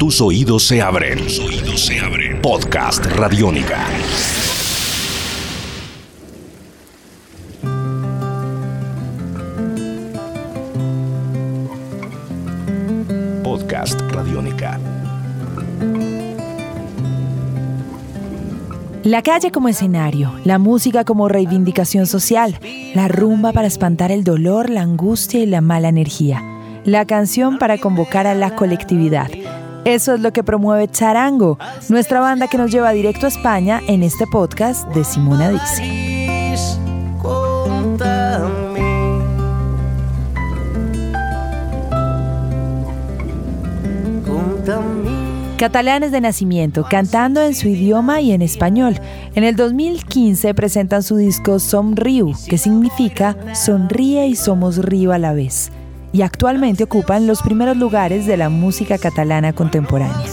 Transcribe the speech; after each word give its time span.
Tus 0.00 0.18
oídos 0.22 0.62
se 0.62 0.80
abren. 0.80 1.18
Tus 1.18 1.38
oídos 1.40 1.78
se 1.78 2.00
abren. 2.00 2.40
Podcast 2.40 3.04
Radiónica. 3.04 3.86
Podcast 13.44 14.00
Radiónica. 14.10 14.80
La 19.02 19.20
calle 19.20 19.50
como 19.50 19.68
escenario, 19.68 20.32
la 20.44 20.58
música 20.58 21.04
como 21.04 21.28
reivindicación 21.28 22.06
social, 22.06 22.58
la 22.94 23.08
rumba 23.08 23.52
para 23.52 23.66
espantar 23.66 24.10
el 24.10 24.24
dolor, 24.24 24.70
la 24.70 24.80
angustia 24.80 25.40
y 25.40 25.46
la 25.46 25.60
mala 25.60 25.90
energía, 25.90 26.42
la 26.86 27.04
canción 27.04 27.58
para 27.58 27.76
convocar 27.76 28.26
a 28.26 28.34
la 28.34 28.56
colectividad. 28.56 29.28
Eso 29.84 30.14
es 30.14 30.20
lo 30.20 30.32
que 30.32 30.44
promueve 30.44 30.88
Charango, 30.88 31.58
nuestra 31.88 32.20
banda 32.20 32.48
que 32.48 32.58
nos 32.58 32.70
lleva 32.70 32.92
directo 32.92 33.26
a 33.26 33.28
España 33.30 33.80
en 33.88 34.02
este 34.02 34.26
podcast 34.26 34.86
de 34.88 35.04
Simona 35.04 35.50
Dice. 35.50 36.10
Catalanes 45.56 46.10
de 46.10 46.22
nacimiento, 46.22 46.86
cantando 46.88 47.42
en 47.42 47.54
su 47.54 47.68
idioma 47.68 48.20
y 48.22 48.32
en 48.32 48.40
español. 48.40 48.98
En 49.34 49.44
el 49.44 49.56
2015 49.56 50.54
presentan 50.54 51.02
su 51.02 51.16
disco 51.16 51.58
Som 51.58 51.96
Riu, 51.96 52.32
que 52.48 52.56
significa 52.56 53.36
Sonríe 53.54 54.26
y 54.26 54.36
somos 54.36 54.78
río 54.78 55.12
a 55.12 55.18
la 55.18 55.34
vez. 55.34 55.70
Y 56.12 56.22
actualmente 56.22 56.84
ocupan 56.84 57.26
los 57.26 57.40
primeros 57.42 57.76
lugares 57.76 58.26
de 58.26 58.36
la 58.36 58.48
música 58.48 58.98
catalana 58.98 59.52
contemporánea. 59.52 60.26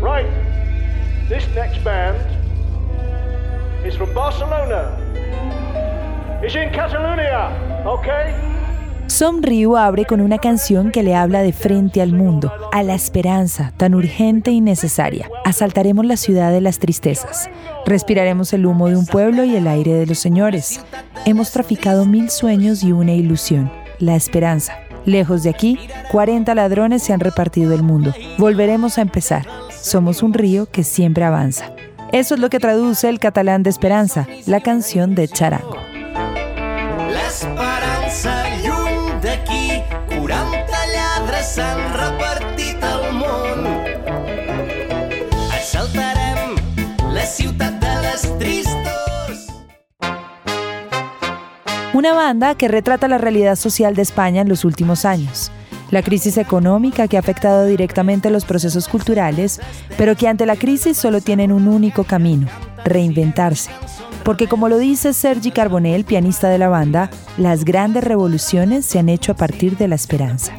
Right, 0.00 0.26
this 1.28 1.46
next 1.54 1.82
band 1.84 2.16
is 3.84 3.96
from 3.96 4.14
Barcelona. 4.14 4.98
It's 6.42 6.54
in 6.54 6.70
Catalonia, 6.72 7.50
okay? 7.84 8.61
Som 9.12 9.42
Río 9.42 9.76
abre 9.76 10.06
con 10.06 10.22
una 10.22 10.38
canción 10.38 10.90
que 10.90 11.02
le 11.02 11.14
habla 11.14 11.42
de 11.42 11.52
frente 11.52 12.00
al 12.00 12.14
mundo, 12.14 12.50
a 12.72 12.82
la 12.82 12.94
esperanza 12.94 13.70
tan 13.76 13.94
urgente 13.94 14.52
y 14.52 14.62
necesaria. 14.62 15.28
Asaltaremos 15.44 16.06
la 16.06 16.16
ciudad 16.16 16.50
de 16.50 16.62
las 16.62 16.78
tristezas. 16.78 17.50
Respiraremos 17.84 18.54
el 18.54 18.64
humo 18.64 18.88
de 18.88 18.96
un 18.96 19.04
pueblo 19.04 19.44
y 19.44 19.54
el 19.54 19.68
aire 19.68 19.92
de 19.92 20.06
los 20.06 20.18
señores. 20.18 20.80
Hemos 21.26 21.50
traficado 21.50 22.06
mil 22.06 22.30
sueños 22.30 22.82
y 22.82 22.92
una 22.92 23.12
ilusión, 23.12 23.70
la 23.98 24.16
esperanza. 24.16 24.78
Lejos 25.04 25.42
de 25.42 25.50
aquí, 25.50 25.78
40 26.10 26.54
ladrones 26.54 27.02
se 27.02 27.12
han 27.12 27.20
repartido 27.20 27.74
el 27.74 27.82
mundo. 27.82 28.14
Volveremos 28.38 28.96
a 28.96 29.02
empezar. 29.02 29.46
Somos 29.78 30.22
un 30.22 30.32
río 30.32 30.70
que 30.70 30.84
siempre 30.84 31.24
avanza. 31.24 31.70
Eso 32.12 32.32
es 32.34 32.40
lo 32.40 32.48
que 32.48 32.60
traduce 32.60 33.10
el 33.10 33.18
catalán 33.18 33.62
de 33.62 33.68
Esperanza, 33.68 34.26
la 34.46 34.60
canción 34.60 35.14
de 35.14 35.28
Charango. 35.28 35.91
S'han 41.52 41.78
repartit 41.92 42.80
de 47.60 48.38
tristos. 48.38 49.48
Una 51.92 52.14
banda 52.14 52.54
que 52.54 52.68
retrata 52.68 53.06
la 53.06 53.18
realidad 53.18 53.56
social 53.56 53.94
de 53.94 54.00
España 54.00 54.40
en 54.40 54.48
los 54.48 54.64
últimos 54.64 55.04
años. 55.04 55.50
La 55.90 56.02
crisis 56.02 56.38
económica 56.38 57.06
que 57.06 57.18
ha 57.18 57.20
afectado 57.20 57.66
directamente 57.66 58.30
los 58.30 58.46
procesos 58.46 58.88
culturales, 58.88 59.60
pero 59.98 60.16
que 60.16 60.28
ante 60.28 60.46
la 60.46 60.56
crisis 60.56 60.96
solo 60.96 61.20
tienen 61.20 61.52
un 61.52 61.68
único 61.68 62.04
camino, 62.04 62.48
reinventarse. 62.82 63.70
Porque 64.24 64.46
como 64.46 64.70
lo 64.70 64.78
dice 64.78 65.12
Sergi 65.12 65.50
Carbonell, 65.50 66.04
pianista 66.04 66.48
de 66.48 66.56
la 66.56 66.68
banda, 66.68 67.10
las 67.36 67.66
grandes 67.66 68.04
revoluciones 68.04 68.86
se 68.86 69.00
han 69.00 69.10
hecho 69.10 69.32
a 69.32 69.36
partir 69.36 69.76
de 69.76 69.88
la 69.88 69.96
esperanza. 69.96 70.54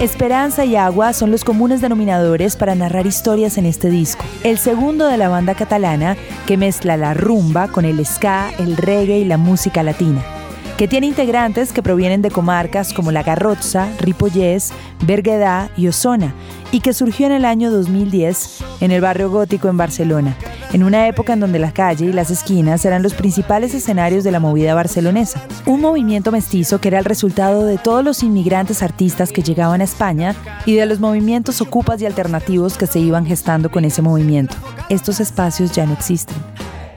Esperanza 0.00 0.64
y 0.64 0.76
agua 0.76 1.12
son 1.12 1.30
los 1.30 1.44
comunes 1.44 1.82
denominadores 1.82 2.56
para 2.56 2.74
narrar 2.74 3.06
historias 3.06 3.58
en 3.58 3.66
este 3.66 3.90
disco. 3.90 4.24
El 4.44 4.56
segundo 4.56 5.06
de 5.06 5.18
la 5.18 5.28
banda 5.28 5.54
catalana 5.54 6.16
que 6.46 6.56
mezcla 6.56 6.96
la 6.96 7.12
rumba 7.12 7.68
con 7.68 7.84
el 7.84 8.04
ska, 8.06 8.50
el 8.58 8.78
reggae 8.78 9.18
y 9.18 9.24
la 9.26 9.36
música 9.36 9.82
latina. 9.82 10.39
Que 10.80 10.88
tiene 10.88 11.08
integrantes 11.08 11.74
que 11.74 11.82
provienen 11.82 12.22
de 12.22 12.30
comarcas 12.30 12.94
como 12.94 13.12
La 13.12 13.22
Garrotxa, 13.22 13.86
Ripollès, 14.00 14.72
Berguedà 15.04 15.68
y 15.76 15.88
Osona, 15.88 16.32
y 16.72 16.80
que 16.80 16.94
surgió 16.94 17.26
en 17.26 17.32
el 17.32 17.44
año 17.44 17.70
2010 17.70 18.64
en 18.80 18.90
el 18.90 19.02
barrio 19.02 19.30
gótico 19.30 19.68
en 19.68 19.76
Barcelona, 19.76 20.34
en 20.72 20.82
una 20.82 21.06
época 21.06 21.34
en 21.34 21.40
donde 21.40 21.58
la 21.58 21.72
calle 21.72 22.06
y 22.06 22.14
las 22.14 22.30
esquinas 22.30 22.82
eran 22.86 23.02
los 23.02 23.12
principales 23.12 23.74
escenarios 23.74 24.24
de 24.24 24.30
la 24.30 24.40
movida 24.40 24.74
barcelonesa. 24.74 25.42
Un 25.66 25.82
movimiento 25.82 26.32
mestizo 26.32 26.80
que 26.80 26.88
era 26.88 26.98
el 26.98 27.04
resultado 27.04 27.66
de 27.66 27.76
todos 27.76 28.02
los 28.02 28.22
inmigrantes 28.22 28.82
artistas 28.82 29.32
que 29.32 29.42
llegaban 29.42 29.82
a 29.82 29.84
España 29.84 30.34
y 30.64 30.76
de 30.76 30.86
los 30.86 30.98
movimientos 30.98 31.60
ocupas 31.60 32.00
y 32.00 32.06
alternativos 32.06 32.78
que 32.78 32.86
se 32.86 33.00
iban 33.00 33.26
gestando 33.26 33.70
con 33.70 33.84
ese 33.84 34.00
movimiento. 34.00 34.56
Estos 34.88 35.20
espacios 35.20 35.72
ya 35.72 35.84
no 35.84 35.92
existen. 35.92 36.38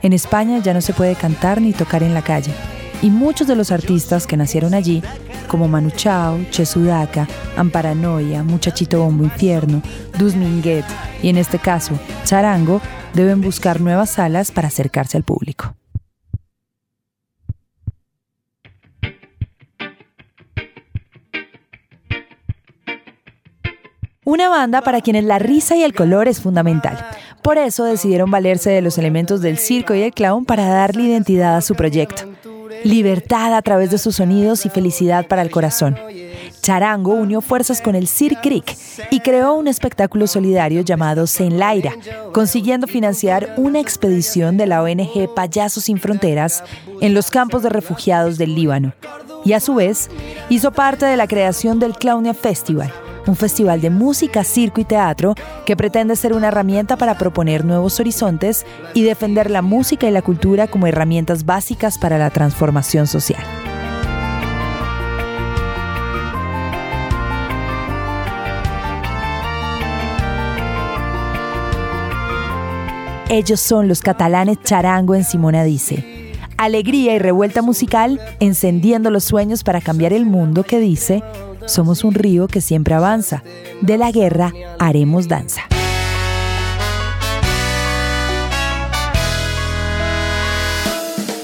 En 0.00 0.14
España 0.14 0.60
ya 0.60 0.72
no 0.72 0.80
se 0.80 0.94
puede 0.94 1.16
cantar 1.16 1.60
ni 1.60 1.74
tocar 1.74 2.02
en 2.02 2.14
la 2.14 2.22
calle. 2.22 2.54
Y 3.02 3.10
muchos 3.10 3.46
de 3.46 3.56
los 3.56 3.70
artistas 3.70 4.26
que 4.26 4.36
nacieron 4.36 4.74
allí, 4.74 5.02
como 5.48 5.68
Manu 5.68 5.90
Chao, 5.90 6.38
Che 6.50 6.64
Sudaca, 6.64 7.28
Amparanoia, 7.56 8.42
Muchachito 8.42 9.00
Bombo 9.00 9.24
Infierno, 9.24 9.82
Dus 10.18 10.34
Minguet 10.34 10.84
y 11.22 11.28
en 11.28 11.38
este 11.38 11.58
caso 11.58 11.98
Charango, 12.24 12.80
deben 13.12 13.40
buscar 13.40 13.80
nuevas 13.80 14.10
salas 14.10 14.50
para 14.50 14.68
acercarse 14.68 15.16
al 15.16 15.22
público. 15.22 15.74
Una 24.26 24.48
banda 24.48 24.80
para 24.80 25.02
quienes 25.02 25.24
la 25.24 25.38
risa 25.38 25.76
y 25.76 25.82
el 25.82 25.94
color 25.94 26.28
es 26.28 26.40
fundamental. 26.40 26.98
Por 27.42 27.58
eso 27.58 27.84
decidieron 27.84 28.30
valerse 28.30 28.70
de 28.70 28.80
los 28.80 28.96
elementos 28.96 29.42
del 29.42 29.58
circo 29.58 29.94
y 29.94 30.00
el 30.00 30.14
clown 30.14 30.46
para 30.46 30.66
darle 30.66 31.02
identidad 31.02 31.56
a 31.56 31.60
su 31.60 31.74
proyecto. 31.74 32.33
Libertad 32.84 33.54
a 33.54 33.62
través 33.62 33.90
de 33.90 33.98
sus 33.98 34.16
sonidos 34.16 34.66
y 34.66 34.68
felicidad 34.68 35.26
para 35.26 35.42
el 35.42 35.50
corazón. 35.50 35.96
Charango 36.60 37.14
unió 37.14 37.40
fuerzas 37.40 37.80
con 37.80 37.94
el 37.94 38.06
Sir 38.06 38.36
Creek 38.42 38.76
y 39.10 39.20
creó 39.20 39.54
un 39.54 39.68
espectáculo 39.68 40.26
solidario 40.26 40.82
llamado 40.82 41.26
Senlaira, 41.26 41.92
consiguiendo 42.32 42.86
financiar 42.86 43.54
una 43.56 43.80
expedición 43.80 44.56
de 44.56 44.66
la 44.66 44.82
ONG 44.82 45.34
Payasos 45.34 45.84
Sin 45.84 45.98
Fronteras 45.98 46.62
en 47.00 47.14
los 47.14 47.30
campos 47.30 47.62
de 47.62 47.68
refugiados 47.70 48.38
del 48.38 48.54
Líbano. 48.54 48.94
Y 49.44 49.52
a 49.52 49.60
su 49.60 49.74
vez, 49.74 50.08
hizo 50.48 50.72
parte 50.72 51.04
de 51.06 51.16
la 51.16 51.26
creación 51.26 51.78
del 51.78 51.94
Clownia 51.94 52.32
Festival, 52.32 52.92
un 53.26 53.36
festival 53.36 53.80
de 53.80 53.90
música, 53.90 54.44
circo 54.44 54.80
y 54.80 54.84
teatro 54.84 55.34
que 55.66 55.76
pretende 55.76 56.16
ser 56.16 56.32
una 56.32 56.48
herramienta 56.48 56.96
para 56.96 57.18
proponer 57.18 57.64
nuevos 57.64 58.00
horizontes 58.00 58.66
y 58.94 59.02
defender 59.02 59.50
la 59.50 59.62
música 59.62 60.06
y 60.06 60.10
la 60.10 60.22
cultura 60.22 60.66
como 60.68 60.86
herramientas 60.86 61.44
básicas 61.44 61.98
para 61.98 62.18
la 62.18 62.30
transformación 62.30 63.06
social. 63.06 63.42
Ellos 73.30 73.60
son 73.60 73.88
los 73.88 74.00
catalanes 74.00 74.60
Charango 74.62 75.14
en 75.14 75.24
Simona 75.24 75.64
Dice. 75.64 76.13
Alegría 76.56 77.14
y 77.14 77.18
revuelta 77.18 77.62
musical, 77.62 78.20
encendiendo 78.40 79.10
los 79.10 79.24
sueños 79.24 79.64
para 79.64 79.80
cambiar 79.80 80.12
el 80.12 80.24
mundo 80.24 80.62
que 80.62 80.78
dice, 80.78 81.22
somos 81.66 82.04
un 82.04 82.14
río 82.14 82.46
que 82.46 82.60
siempre 82.60 82.94
avanza. 82.94 83.42
De 83.80 83.98
la 83.98 84.10
guerra 84.12 84.52
haremos 84.78 85.28
danza. 85.28 85.62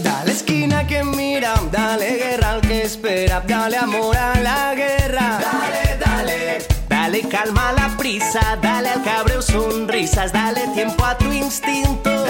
Dale 0.02 0.32
esquina 0.32 0.86
que 0.86 1.02
mira, 1.02 1.54
dale 1.72 2.16
guerra 2.16 2.52
al 2.52 2.60
que 2.60 2.82
espera, 2.82 3.42
dale 3.46 3.76
amor 3.76 4.16
a 4.16 4.40
la 4.40 4.74
guerra. 4.74 5.40
Dale, 5.40 5.98
dale, 5.98 6.58
dale 6.88 7.20
calma 7.28 7.70
a 7.70 7.72
la 7.72 7.96
prisa, 7.96 8.58
dale 8.62 8.90
al 8.90 9.02
cabreo 9.02 9.42
sonrisas, 9.42 10.32
dale 10.32 10.68
tiempo 10.74 11.04
a 11.04 11.18
tu 11.18 11.32
instinto. 11.32 12.29